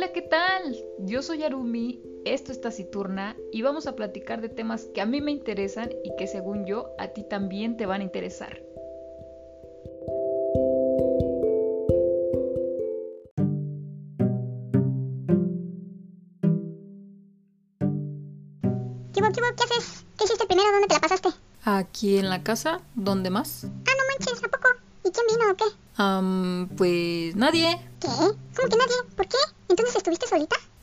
[0.00, 0.82] Hola, ¿qué tal?
[1.00, 5.20] Yo soy Arumi, esto es Taciturna y vamos a platicar de temas que a mí
[5.20, 8.62] me interesan y que según yo a ti también te van a interesar.
[19.12, 19.30] ¿Qué, qué?
[19.30, 20.06] ¿Qué haces?
[20.16, 20.72] ¿Qué hiciste primero?
[20.72, 21.28] ¿Dónde te la pasaste?
[21.64, 23.64] Aquí en la casa, ¿dónde más?
[23.64, 24.68] Ah, no manches, ¿a poco?
[25.04, 25.64] ¿Y quién vino o qué?
[25.96, 27.89] Am, pues nadie.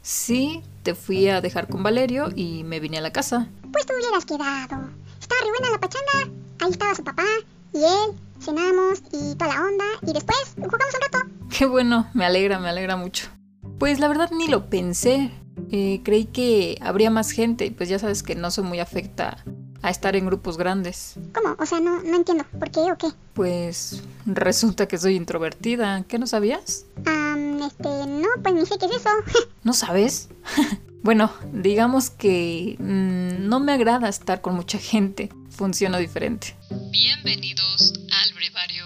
[0.08, 3.50] Sí, te fui a dejar con Valerio y me vine a la casa.
[3.74, 4.90] Pues tú hubieras quedado.
[5.20, 6.32] Estaba re buena la pachanga.
[6.60, 7.26] Ahí estaba su papá
[7.74, 8.18] y él.
[8.40, 9.84] Cenamos y toda la onda.
[10.04, 11.28] Y después jugamos un rato.
[11.58, 13.28] Qué bueno, me alegra, me alegra mucho.
[13.80, 15.30] Pues la verdad ni lo pensé.
[15.74, 19.44] Eh, creí que habría más gente, pues ya sabes que no soy muy afecta
[19.82, 21.16] a estar en grupos grandes.
[21.34, 21.58] ¿Cómo?
[21.60, 22.46] O sea, no, no entiendo.
[22.58, 23.08] ¿Por qué o qué?
[23.34, 26.06] Pues resulta que soy introvertida.
[26.08, 26.86] ¿Qué no sabías?
[27.06, 29.10] Um, este, no, pues ni sé qué es eso.
[29.64, 30.30] ¿No sabes?
[31.04, 35.30] bueno, digamos que mm, no me agrada estar con mucha gente.
[35.50, 36.56] Funciono diferente.
[36.92, 38.77] Bienvenidos al brevario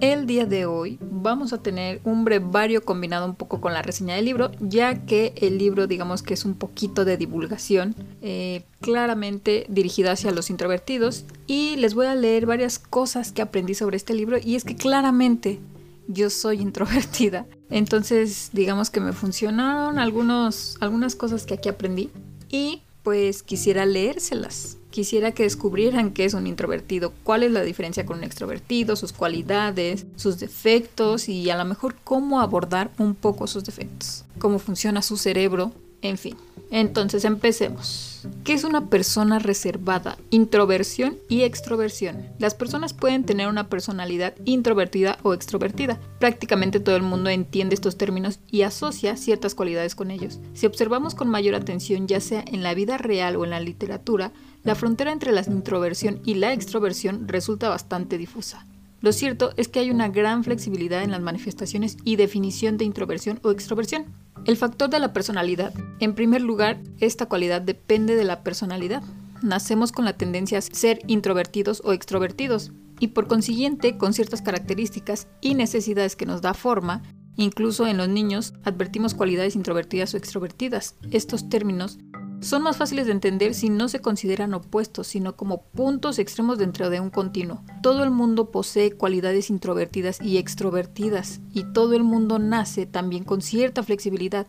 [0.00, 4.14] El día de hoy vamos a tener un brevario combinado un poco con la reseña
[4.14, 9.66] del libro, ya que el libro digamos que es un poquito de divulgación, eh, claramente
[9.68, 14.14] dirigido hacia los introvertidos, y les voy a leer varias cosas que aprendí sobre este
[14.14, 15.60] libro, y es que claramente
[16.08, 22.08] yo soy introvertida, entonces digamos que me funcionaron algunos, algunas cosas que aquí aprendí,
[22.48, 24.79] y pues quisiera leérselas.
[24.90, 29.12] Quisiera que descubrieran qué es un introvertido, cuál es la diferencia con un extrovertido, sus
[29.12, 35.02] cualidades, sus defectos y a lo mejor cómo abordar un poco sus defectos, cómo funciona
[35.02, 36.36] su cerebro, en fin.
[36.70, 38.28] Entonces empecemos.
[38.44, 40.18] ¿Qué es una persona reservada?
[40.30, 42.28] Introversión y extroversión.
[42.38, 45.98] Las personas pueden tener una personalidad introvertida o extrovertida.
[46.20, 50.38] Prácticamente todo el mundo entiende estos términos y asocia ciertas cualidades con ellos.
[50.54, 54.32] Si observamos con mayor atención, ya sea en la vida real o en la literatura,
[54.62, 58.66] la frontera entre la introversión y la extroversión resulta bastante difusa.
[59.00, 63.40] Lo cierto es que hay una gran flexibilidad en las manifestaciones y definición de introversión
[63.42, 64.06] o extroversión.
[64.44, 65.72] El factor de la personalidad.
[66.00, 69.02] En primer lugar, esta cualidad depende de la personalidad.
[69.42, 75.28] Nacemos con la tendencia a ser introvertidos o extrovertidos, y por consiguiente con ciertas características
[75.40, 77.02] y necesidades que nos da forma,
[77.36, 80.96] incluso en los niños advertimos cualidades introvertidas o extrovertidas.
[81.10, 81.98] Estos términos
[82.40, 86.90] son más fáciles de entender si no se consideran opuestos, sino como puntos extremos dentro
[86.90, 87.62] de un continuo.
[87.82, 93.42] Todo el mundo posee cualidades introvertidas y extrovertidas, y todo el mundo nace también con
[93.42, 94.46] cierta flexibilidad,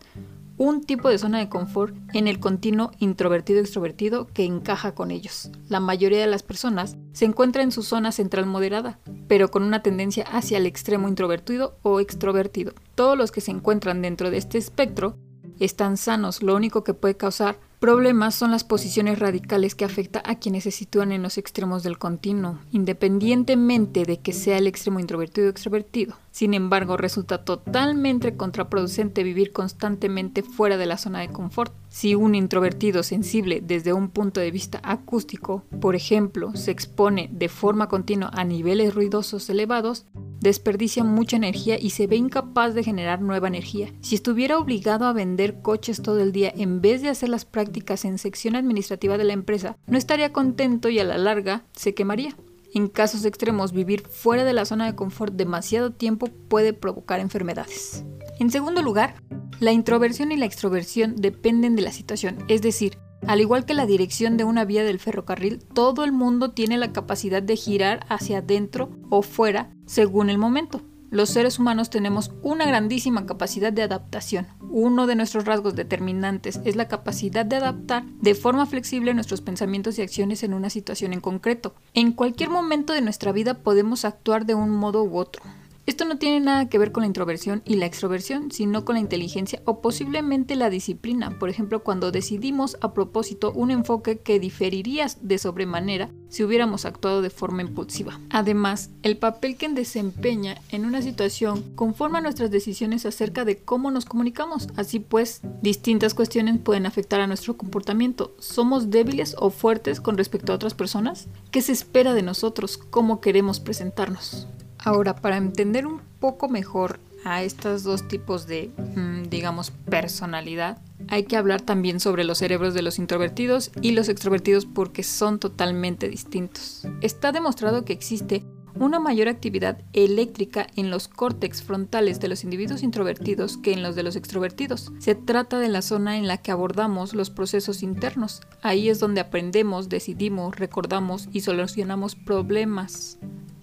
[0.58, 5.50] un tipo de zona de confort en el continuo introvertido-extrovertido que encaja con ellos.
[5.68, 9.82] La mayoría de las personas se encuentra en su zona central moderada, pero con una
[9.82, 12.74] tendencia hacia el extremo introvertido o extrovertido.
[12.94, 15.16] Todos los que se encuentran dentro de este espectro
[15.58, 20.36] están sanos, lo único que puede causar problemas son las posiciones radicales que afecta a
[20.36, 25.48] quienes se sitúan en los extremos del continuo, independientemente de que sea el extremo introvertido
[25.48, 26.14] o extrovertido.
[26.32, 31.74] Sin embargo, resulta totalmente contraproducente vivir constantemente fuera de la zona de confort.
[31.90, 37.50] Si un introvertido sensible desde un punto de vista acústico, por ejemplo, se expone de
[37.50, 40.06] forma continua a niveles ruidosos elevados,
[40.40, 43.92] desperdicia mucha energía y se ve incapaz de generar nueva energía.
[44.00, 48.06] Si estuviera obligado a vender coches todo el día en vez de hacer las prácticas
[48.06, 52.34] en sección administrativa de la empresa, no estaría contento y a la larga se quemaría.
[52.74, 58.04] En casos extremos, vivir fuera de la zona de confort demasiado tiempo puede provocar enfermedades.
[58.38, 59.16] En segundo lugar,
[59.60, 63.86] la introversión y la extroversión dependen de la situación, es decir, al igual que la
[63.86, 68.38] dirección de una vía del ferrocarril, todo el mundo tiene la capacidad de girar hacia
[68.38, 70.82] adentro o fuera según el momento.
[71.12, 74.46] Los seres humanos tenemos una grandísima capacidad de adaptación.
[74.70, 79.98] Uno de nuestros rasgos determinantes es la capacidad de adaptar de forma flexible nuestros pensamientos
[79.98, 81.74] y acciones en una situación en concreto.
[81.92, 85.42] En cualquier momento de nuestra vida podemos actuar de un modo u otro.
[85.84, 89.00] Esto no tiene nada que ver con la introversión y la extroversión, sino con la
[89.00, 91.36] inteligencia o posiblemente la disciplina.
[91.40, 97.20] Por ejemplo, cuando decidimos a propósito un enfoque que diferiría de sobremanera si hubiéramos actuado
[97.20, 98.20] de forma impulsiva.
[98.30, 104.04] Además, el papel que desempeña en una situación conforma nuestras decisiones acerca de cómo nos
[104.04, 104.68] comunicamos.
[104.76, 108.34] Así pues, distintas cuestiones pueden afectar a nuestro comportamiento.
[108.38, 111.26] ¿Somos débiles o fuertes con respecto a otras personas?
[111.50, 112.76] ¿Qué se espera de nosotros?
[112.76, 114.46] ¿Cómo queremos presentarnos?
[114.84, 121.24] Ahora, para entender un poco mejor a estos dos tipos de, mm, digamos, personalidad, hay
[121.24, 126.08] que hablar también sobre los cerebros de los introvertidos y los extrovertidos porque son totalmente
[126.08, 126.86] distintos.
[127.00, 128.44] Está demostrado que existe
[128.74, 133.94] una mayor actividad eléctrica en los córtex frontales de los individuos introvertidos que en los
[133.94, 134.92] de los extrovertidos.
[134.98, 138.40] Se trata de la zona en la que abordamos los procesos internos.
[138.62, 143.18] Ahí es donde aprendemos, decidimos, recordamos y solucionamos problemas.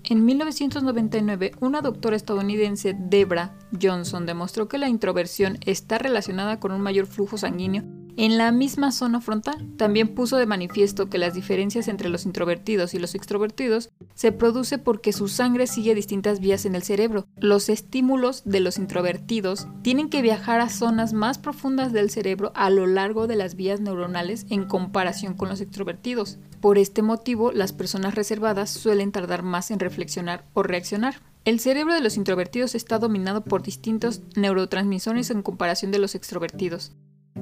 [0.10, 6.82] En 1999, una doctora estadounidense, Debra Johnson, demostró que la introversión está relacionada con un
[6.82, 7.84] mayor flujo sanguíneo
[8.18, 9.70] en la misma zona frontal.
[9.78, 14.80] También puso de manifiesto que las diferencias entre los introvertidos y los extrovertidos se produce
[14.80, 17.28] porque su sangre sigue distintas vías en el cerebro.
[17.38, 22.72] Los estímulos de los introvertidos tienen que viajar a zonas más profundas del cerebro a
[22.72, 26.40] lo largo de las vías neuronales en comparación con los extrovertidos.
[26.62, 31.22] Por este motivo, las personas reservadas suelen tardar más en reflexionar o reaccionar.
[31.46, 36.92] El cerebro de los introvertidos está dominado por distintos neurotransmisores en comparación de los extrovertidos.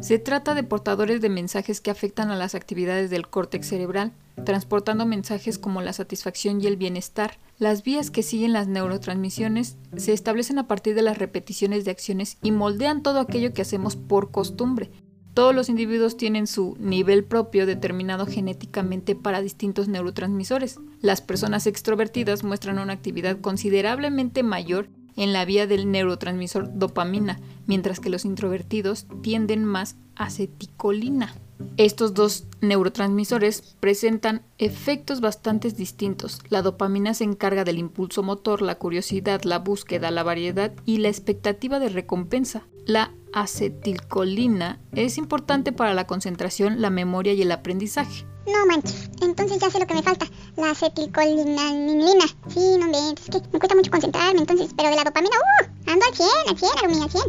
[0.01, 4.13] Se trata de portadores de mensajes que afectan a las actividades del córtex cerebral,
[4.45, 7.39] transportando mensajes como la satisfacción y el bienestar.
[7.57, 12.37] Las vías que siguen las neurotransmisiones se establecen a partir de las repeticiones de acciones
[12.43, 14.91] y moldean todo aquello que hacemos por costumbre.
[15.37, 20.79] Todos los individuos tienen su nivel propio determinado genéticamente para distintos neurotransmisores.
[20.99, 27.99] Las personas extrovertidas muestran una actividad considerablemente mayor en la vía del neurotransmisor dopamina, mientras
[27.99, 31.35] que los introvertidos tienden más aceticolina.
[31.77, 36.39] Estos dos neurotransmisores presentan efectos bastante distintos.
[36.49, 41.09] La dopamina se encarga del impulso motor, la curiosidad, la búsqueda, la variedad y la
[41.09, 42.63] expectativa de recompensa.
[42.85, 48.25] La acetilcolina es importante para la concentración, la memoria y el aprendizaje.
[48.47, 50.25] No manches, entonces ya sé lo que me falta,
[50.55, 52.25] la acetilcolinanilina.
[52.47, 55.91] Sí, no me, es que me cuesta mucho concentrarme, entonces, pero de la dopamina, uh,
[55.91, 57.23] ando al 100, al 100, Arumi, al 100.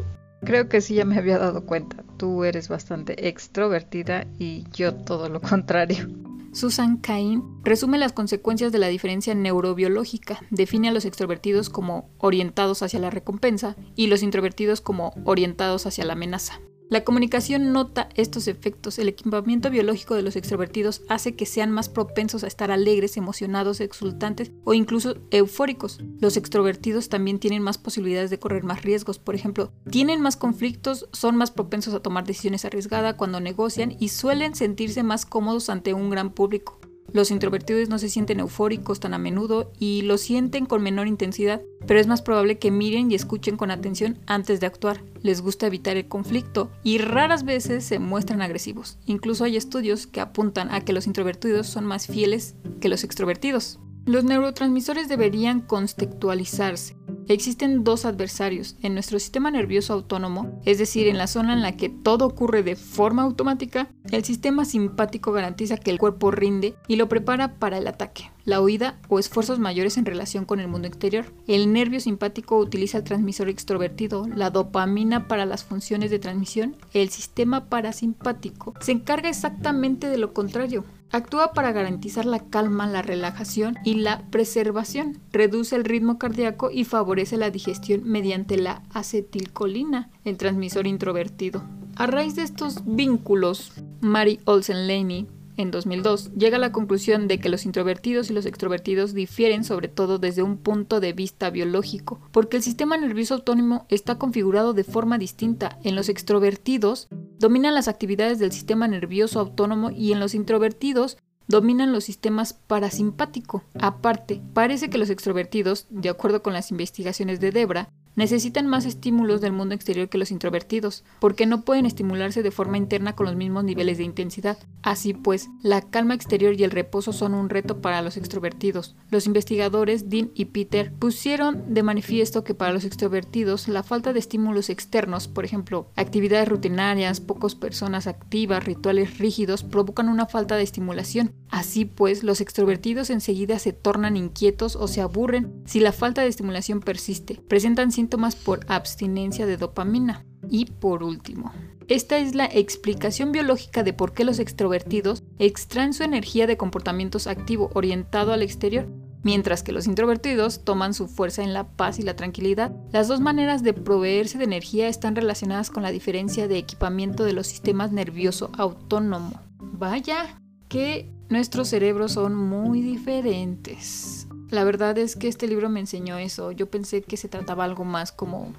[0.45, 2.05] Creo que sí, ya me había dado cuenta.
[2.19, 6.09] Tú eres bastante extrovertida y yo todo lo contrario.
[6.53, 12.83] Susan Cain resume las consecuencias de la diferencia neurobiológica, define a los extrovertidos como orientados
[12.83, 16.61] hacia la recompensa y los introvertidos como orientados hacia la amenaza.
[16.91, 18.99] La comunicación nota estos efectos.
[18.99, 23.81] El equipamiento biológico de los extrovertidos hace que sean más propensos a estar alegres, emocionados,
[23.81, 26.01] exultantes o incluso eufóricos.
[26.19, 29.19] Los extrovertidos también tienen más posibilidades de correr más riesgos.
[29.19, 34.09] Por ejemplo, tienen más conflictos, son más propensos a tomar decisiones arriesgadas cuando negocian y
[34.09, 36.78] suelen sentirse más cómodos ante un gran público.
[37.13, 41.63] Los introvertidos no se sienten eufóricos tan a menudo y lo sienten con menor intensidad,
[41.87, 45.03] pero es más probable que miren y escuchen con atención antes de actuar.
[45.23, 48.99] Les gusta evitar el conflicto y raras veces se muestran agresivos.
[49.07, 53.79] Incluso hay estudios que apuntan a que los introvertidos son más fieles que los extrovertidos.
[54.09, 56.97] Los neurotransmisores deberían contextualizarse.
[57.29, 58.75] Existen dos adversarios.
[58.81, 62.63] En nuestro sistema nervioso autónomo, es decir, en la zona en la que todo ocurre
[62.63, 67.77] de forma automática, el sistema simpático garantiza que el cuerpo rinde y lo prepara para
[67.77, 71.27] el ataque, la huida o esfuerzos mayores en relación con el mundo exterior.
[71.47, 76.77] El nervio simpático utiliza el transmisor extrovertido, la dopamina para las funciones de transmisión.
[76.95, 80.87] El sistema parasimpático se encarga exactamente de lo contrario.
[81.11, 85.19] Actúa para garantizar la calma, la relajación y la preservación.
[85.33, 91.63] Reduce el ritmo cardíaco y favorece la digestión mediante la acetilcolina, el transmisor introvertido.
[91.97, 95.27] A raíz de estos vínculos, Mary Olsen Laney
[95.57, 99.89] en 2002, llega a la conclusión de que los introvertidos y los extrovertidos difieren sobre
[99.89, 104.85] todo desde un punto de vista biológico, porque el sistema nervioso autónomo está configurado de
[104.85, 105.81] forma distinta.
[105.83, 111.93] En los extrovertidos dominan las actividades del sistema nervioso autónomo y en los introvertidos dominan
[111.93, 113.65] los sistemas parasimpático.
[113.81, 117.89] Aparte, parece que los extrovertidos, de acuerdo con las investigaciones de Debra,
[118.19, 122.77] necesitan más estímulos del mundo exterior que los introvertidos, porque no pueden estimularse de forma
[122.77, 124.59] interna con los mismos niveles de intensidad.
[124.83, 128.97] Así pues, la calma exterior y el reposo son un reto para los extrovertidos.
[129.11, 134.19] Los investigadores Dean y Peter pusieron de manifiesto que para los extrovertidos la falta de
[134.19, 140.65] estímulos externos, por ejemplo, actividades rutinarias, pocas personas activas, rituales rígidos, provocan una falta de
[140.65, 141.33] estimulación.
[141.51, 146.29] Así pues, los extrovertidos enseguida se tornan inquietos o se aburren si la falta de
[146.29, 147.41] estimulación persiste.
[147.49, 150.25] Presentan síntomas por abstinencia de dopamina.
[150.51, 151.53] Y por último,
[151.89, 157.27] esta es la explicación biológica de por qué los extrovertidos extraen su energía de comportamientos
[157.27, 158.87] activo orientado al exterior,
[159.23, 162.75] mientras que los introvertidos toman su fuerza en la paz y la tranquilidad.
[162.93, 167.33] Las dos maneras de proveerse de energía están relacionadas con la diferencia de equipamiento de
[167.33, 169.41] los sistemas nervioso autónomo.
[169.59, 174.27] Vaya, que nuestros cerebros son muy diferentes.
[174.51, 176.53] La verdad es que este libro me enseñó eso.
[176.53, 178.53] Yo pensé que se trataba algo más como,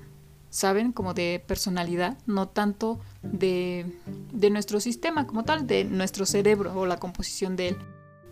[0.50, 0.92] ¿saben?
[0.92, 3.86] Como de personalidad, no tanto de,
[4.32, 7.78] de nuestro sistema como tal, de nuestro cerebro o la composición de él.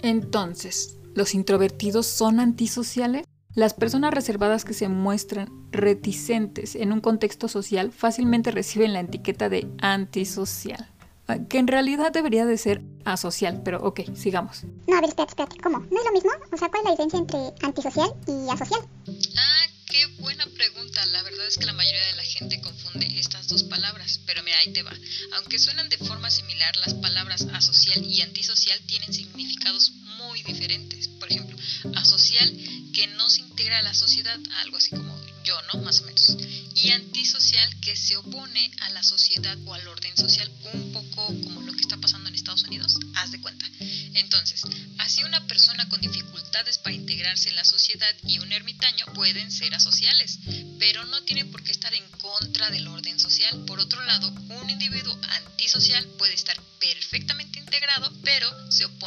[0.01, 3.25] Entonces, ¿los introvertidos son antisociales?
[3.57, 9.49] las personas reservadas que se muestran reticentes en un contexto social fácilmente reciben la etiqueta
[9.49, 10.91] de antisocial,
[11.49, 14.63] que en realidad debería de ser asocial, pero ok, sigamos.
[14.87, 15.79] No, a ver, espérate, espérate, ¿cómo?
[15.79, 16.31] ¿No es lo mismo?
[16.51, 18.81] O sea, ¿cuál es la diferencia entre antisocial y asocial?
[19.37, 21.05] Ah, qué buena pregunta.
[21.07, 24.57] La verdad es que la mayoría de la gente confunde estas dos palabras, pero mira,
[24.59, 24.93] ahí te va.
[25.35, 27.86] Aunque suenan de forma similar, las palabras asocial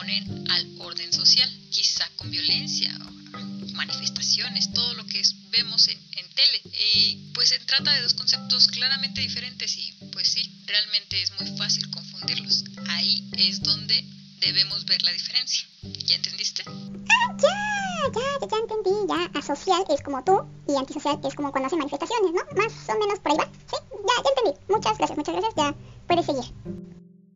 [0.00, 2.96] se oponen al orden social, quizá con violencia,
[3.74, 6.62] manifestaciones, todo lo que vemos en, en tele.
[6.94, 11.56] Y pues se trata de dos conceptos claramente diferentes y pues sí, realmente es muy
[11.56, 12.64] fácil confundirlos.
[12.88, 14.04] Ahí es donde
[14.40, 15.66] debemos ver la diferencia.
[15.82, 16.62] ¿Ya entendiste?
[16.66, 19.38] Ah, ya, ya, ya entendí, ya.
[19.38, 22.42] Asocial es como tú y antisocial es como cuando hacen manifestaciones, ¿no?
[22.56, 23.50] Más o menos por ahí va.
[23.70, 24.72] Sí, ya, ya entendí.
[24.72, 25.54] Muchas gracias, muchas gracias.
[25.56, 25.74] Ya
[26.06, 26.89] puedes seguir.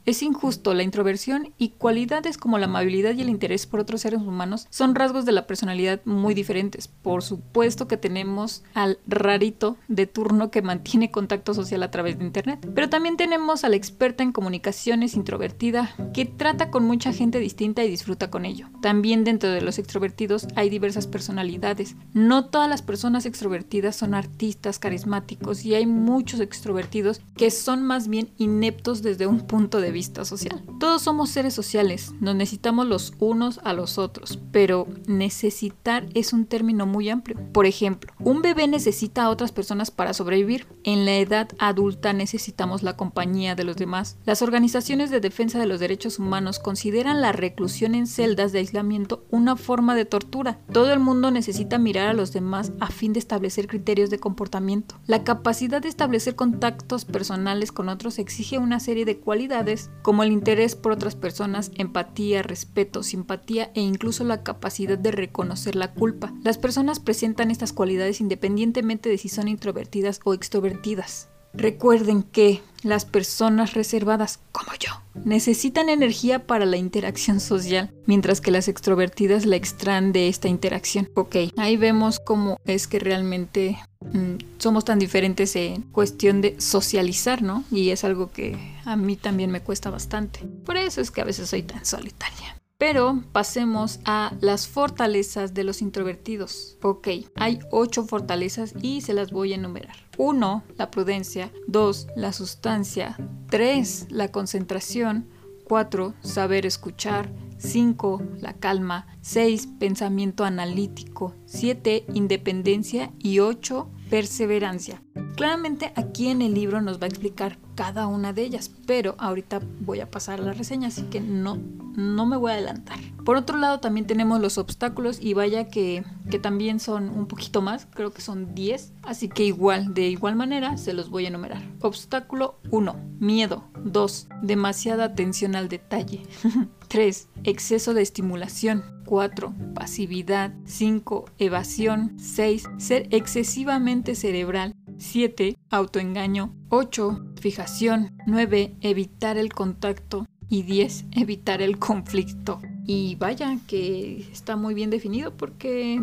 [0.06, 4.20] Es injusto, la introversión y cualidades como la amabilidad y el interés por otros seres
[4.20, 6.88] humanos son rasgos de la personalidad muy diferentes.
[6.88, 12.26] Por supuesto que tenemos al rarito de turno que mantiene contacto social a través de
[12.26, 17.38] Internet, pero también tenemos a la experta en comunicaciones introvertida que trata con mucha gente
[17.38, 18.68] distinta y disfruta con ello.
[18.82, 21.96] También dentro de los extrovertidos hay diversas personalidades.
[22.12, 28.08] No todas las personas extrovertidas son artistas carismáticos y hay muchos extrovertidos que son más
[28.08, 30.62] bien ineptos desde un punto de vista social.
[30.78, 36.44] Todos somos seres sociales, nos necesitamos los unos a los otros, pero necesitar es un
[36.44, 37.38] término muy amplio.
[37.52, 40.66] Por ejemplo, un bebé necesita a otras personas para sobrevivir.
[40.82, 44.18] En la edad adulta necesitamos la compañía de los demás.
[44.26, 49.24] Las organizaciones de defensa de los derechos humanos consideran la reclusión en celdas de aislamiento
[49.30, 50.58] una forma de tortura.
[50.72, 54.96] Todo el mundo necesita mirar a los demás a fin de establecer criterios de comportamiento.
[55.06, 60.32] La capacidad de establecer contactos personales con otros exige una serie de cualidades como el
[60.32, 66.32] interés por otras personas, empatía, respeto, simpatía e incluso la capacidad de reconocer la culpa.
[66.42, 71.30] Las personas presentan estas cualidades independientemente de si son introvertidas o extrovertidas.
[71.54, 74.90] Recuerden que las personas reservadas, como yo,
[75.24, 81.08] necesitan energía para la interacción social, mientras que las extrovertidas la extraen de esta interacción.
[81.14, 87.42] Ok, ahí vemos cómo es que realmente mm, somos tan diferentes en cuestión de socializar,
[87.42, 87.64] ¿no?
[87.70, 90.40] Y es algo que a mí también me cuesta bastante.
[90.64, 92.56] Por eso es que a veces soy tan solitaria.
[92.86, 96.76] Pero pasemos a las fortalezas de los introvertidos.
[96.82, 99.96] Ok, hay ocho fortalezas y se las voy a enumerar.
[100.18, 100.62] 1.
[100.76, 101.50] La prudencia.
[101.66, 102.08] 2.
[102.14, 103.16] La sustancia.
[103.48, 104.08] 3.
[104.10, 105.26] La concentración.
[105.64, 106.12] 4.
[106.20, 107.32] Saber escuchar.
[107.56, 108.22] 5.
[108.42, 109.06] La calma.
[109.22, 109.66] 6.
[109.78, 111.34] Pensamiento analítico.
[111.46, 112.04] 7.
[112.12, 113.12] Independencia.
[113.18, 113.88] Y 8.
[114.10, 115.02] Perseverancia.
[115.36, 119.60] Claramente aquí en el libro nos va a explicar cada una de ellas, pero ahorita
[119.80, 121.58] voy a pasar a la reseña, así que no,
[121.96, 122.98] no me voy a adelantar.
[123.24, 127.62] Por otro lado también tenemos los obstáculos y vaya que, que también son un poquito
[127.62, 131.28] más, creo que son 10, así que igual, de igual manera se los voy a
[131.28, 131.62] enumerar.
[131.80, 133.64] Obstáculo 1, miedo.
[133.84, 136.22] 2, demasiada atención al detalle.
[136.88, 138.94] 3, exceso de estimulación.
[139.04, 139.54] 4.
[139.74, 140.54] Pasividad.
[140.64, 141.26] 5.
[141.38, 142.14] Evasión.
[142.18, 142.64] 6.
[142.78, 144.74] Ser excesivamente cerebral.
[144.98, 145.56] 7.
[145.70, 146.54] Autoengaño.
[146.70, 147.34] 8.
[147.40, 148.16] Fijación.
[148.26, 148.76] 9.
[148.80, 150.26] Evitar el contacto.
[150.54, 151.06] Y 10.
[151.16, 152.62] Evitar el conflicto.
[152.86, 156.00] Y vaya que está muy bien definido porque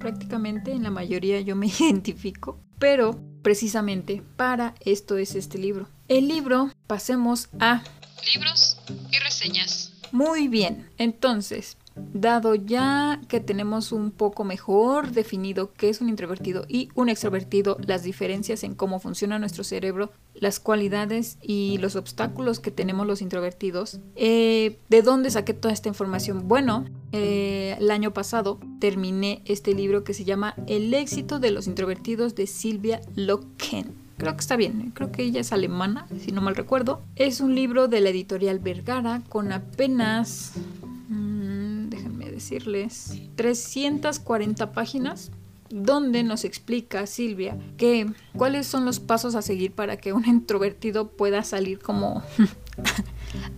[0.00, 2.58] prácticamente en la mayoría yo me identifico.
[2.80, 5.86] Pero precisamente para esto es este libro.
[6.08, 7.84] El libro, pasemos a...
[8.34, 8.80] Libros
[9.12, 9.92] y reseñas.
[10.10, 16.64] Muy bien, entonces, Dado ya que tenemos un poco mejor definido qué es un introvertido
[16.68, 22.60] y un extrovertido, las diferencias en cómo funciona nuestro cerebro, las cualidades y los obstáculos
[22.60, 26.48] que tenemos los introvertidos, eh, ¿de dónde saqué toda esta información?
[26.48, 31.66] Bueno, eh, el año pasado terminé este libro que se llama El éxito de los
[31.66, 36.40] introvertidos de Silvia Loken creo que está bien, creo que ella es alemana, si no
[36.40, 37.02] mal recuerdo.
[37.16, 40.52] Es un libro de la editorial Vergara con apenas
[42.42, 45.30] decirles 340 páginas
[45.70, 51.08] donde nos explica Silvia que cuáles son los pasos a seguir para que un introvertido
[51.08, 52.22] pueda salir como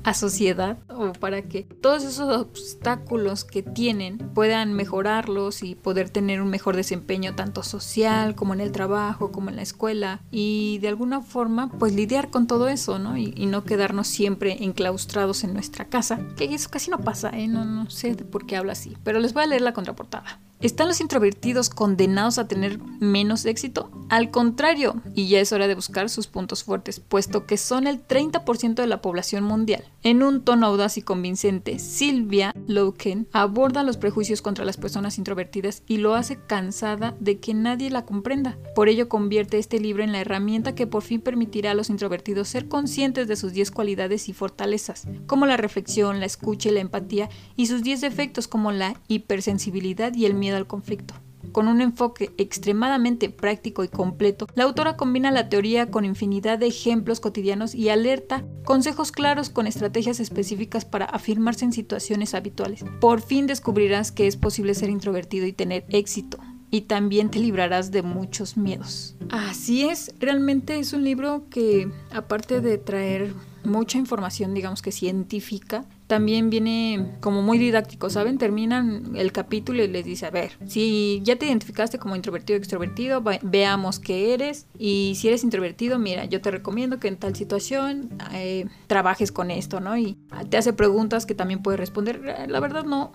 [0.02, 6.40] a sociedad o para que todos esos obstáculos que tienen puedan mejorarlos y poder tener
[6.40, 10.88] un mejor desempeño tanto social como en el trabajo, como en la escuela y de
[10.88, 13.16] alguna forma pues lidiar con todo eso, ¿no?
[13.16, 17.46] Y, no quedarnos siempre enclaustrados en nuestra casa, que eso casi no pasa, ¿eh?
[17.46, 20.40] No, no sé por qué habla así, pero les voy a leer la contraportada.
[20.60, 23.90] ¿Están los introvertidos condenados a tener menos éxito?
[24.08, 28.06] Al contrario, y ya es hora de buscar sus puntos fuertes, puesto que son el
[28.06, 29.84] 30% de la población mundial.
[30.02, 35.82] En un tono audaz y convincente, Silvia Loken aborda los prejuicios contra las personas introvertidas
[35.86, 38.56] y lo hace cansada de que nadie la comprenda.
[38.74, 42.48] Por ello convierte este libro en la herramienta que por fin permitirá a los introvertidos
[42.48, 46.80] ser conscientes de sus 10 cualidades y fortalezas, como la reflexión, la escucha y la
[46.80, 51.14] empatía, y sus 10 defectos como la hipersensibilidad y el miedo al conflicto.
[51.52, 56.66] Con un enfoque extremadamente práctico y completo, la autora combina la teoría con infinidad de
[56.66, 62.84] ejemplos cotidianos y alerta consejos claros con estrategias específicas para afirmarse en situaciones habituales.
[63.00, 66.38] Por fin descubrirás que es posible ser introvertido y tener éxito
[66.70, 69.14] y también te librarás de muchos miedos.
[69.30, 73.32] Así es, realmente es un libro que aparte de traer
[73.64, 78.38] mucha información, digamos que científica, también viene como muy didáctico, ¿saben?
[78.38, 82.58] Terminan el capítulo y les dice, a ver, si ya te identificaste como introvertido o
[82.58, 84.66] extrovertido, veamos qué eres.
[84.78, 89.50] Y si eres introvertido, mira, yo te recomiendo que en tal situación eh, trabajes con
[89.50, 89.96] esto, ¿no?
[89.96, 90.18] Y
[90.50, 92.20] te hace preguntas que también puedes responder.
[92.48, 93.12] La verdad no,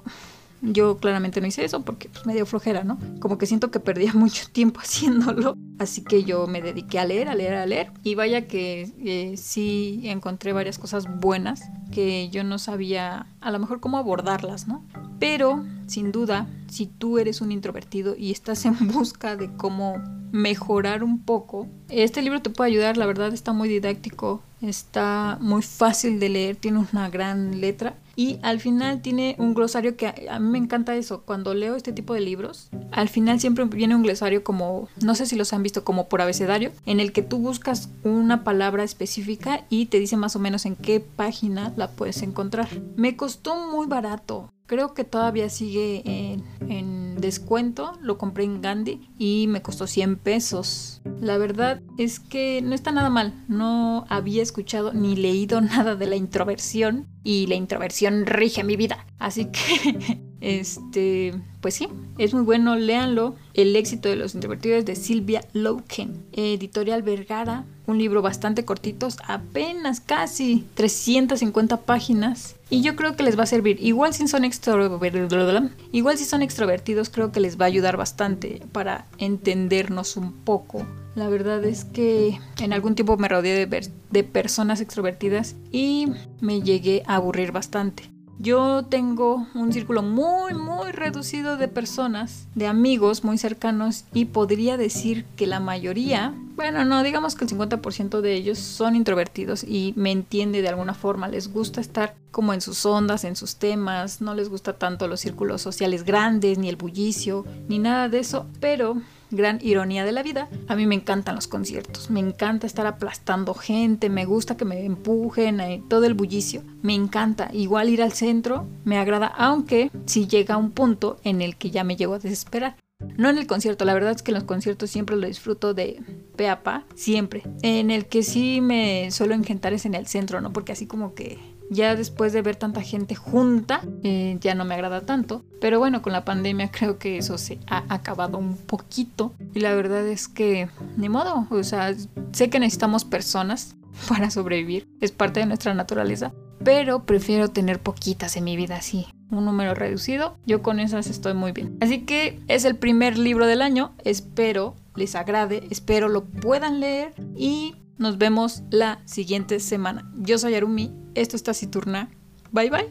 [0.61, 2.97] yo claramente no hice eso porque pues medio flojera, ¿no?
[3.19, 5.55] Como que siento que perdía mucho tiempo haciéndolo.
[5.79, 7.91] Así que yo me dediqué a leer, a leer, a leer.
[8.03, 13.59] Y vaya que eh, sí encontré varias cosas buenas que yo no sabía a lo
[13.59, 14.83] mejor cómo abordarlas, ¿no?
[15.19, 19.95] Pero, sin duda, si tú eres un introvertido y estás en busca de cómo
[20.31, 25.61] mejorar un poco, este libro te puede ayudar, la verdad está muy didáctico, está muy
[25.61, 30.39] fácil de leer, tiene una gran letra y al final tiene un glosario que a,
[30.39, 31.21] mí me encanta eso.
[31.21, 35.25] Cuando leo este tipo de libros, al final siempre viene un glosario como, no sé
[35.25, 39.65] si los han visto, como por abecedario, en el que tú buscas una palabra específica
[39.69, 42.67] y te dice más o menos en qué página la puedes encontrar.
[42.95, 44.49] Me costó muy barato.
[44.65, 47.93] Creo que todavía sigue en, en, descuento.
[48.01, 51.01] Lo compré en Gandhi y me costó 100 pesos.
[51.19, 53.33] La verdad es que no está nada mal.
[53.47, 59.05] No había escuchado ni leído nada de la introversión y la introversión rige mi vida.
[59.19, 63.35] Así que, este, pues sí, es muy bueno, léanlo.
[63.53, 69.99] El éxito de los introvertidos de Silvia Loken, editorial Vergara, un libro bastante cortito, apenas
[69.99, 72.55] casi 350 páginas.
[72.69, 73.77] Y yo creo que les va a servir.
[73.81, 78.61] Igual si son extrovertidos, igual si son extrovertidos, creo que les va a ayudar bastante
[78.71, 84.81] para entendernos un poco la verdad es que en algún tiempo me rodeé de, personas
[84.81, 86.07] extrovertidas y
[86.39, 88.11] me llegué a aburrir bastante.
[88.41, 94.77] Yo tengo un círculo muy, muy reducido de personas, de amigos muy cercanos y podría
[94.77, 99.93] decir que la mayoría, bueno, no, digamos que el 50% de ellos son introvertidos y
[99.97, 104.21] me entiende de alguna forma, les gusta estar como en sus ondas, en sus temas,
[104.21, 108.45] no les gusta tanto los círculos sociales grandes, ni el bullicio, ni nada de eso,
[108.61, 112.87] pero gran ironía de la vida, a mí me encantan los conciertos, me encanta estar
[112.87, 117.49] aplastando gente, me gusta que me empujen, eh, todo el bullicio, me encanta.
[117.53, 121.83] Igual ir al centro me agrada, aunque si llega un punto en el que ya
[121.83, 122.75] me llego a desesperar.
[123.17, 126.01] No en el concierto, la verdad es que en los conciertos siempre lo disfruto de
[126.35, 127.43] pe a pa, siempre.
[127.61, 130.51] En el que sí me suelo engentar es en el centro, ¿no?
[130.51, 131.37] Porque así como que
[131.69, 135.43] ya después de ver tanta gente junta, eh, ya no me agrada tanto.
[135.61, 139.33] Pero bueno, con la pandemia creo que eso se ha acabado un poquito.
[139.53, 141.93] Y la verdad es que, ni modo, o sea,
[142.31, 143.75] sé que necesitamos personas
[144.07, 146.33] para sobrevivir, es parte de nuestra naturaleza.
[146.63, 150.37] Pero prefiero tener poquitas en mi vida así, un número reducido.
[150.45, 151.77] Yo con esas estoy muy bien.
[151.79, 153.93] Así que es el primer libro del año.
[154.03, 160.09] Espero les agrade, espero lo puedan leer y nos vemos la siguiente semana.
[160.15, 162.09] Yo soy Arumi, esto es Taciturna.
[162.51, 162.89] Bye bye.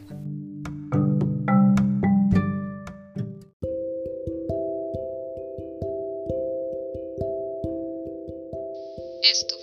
[9.22, 9.57] Esto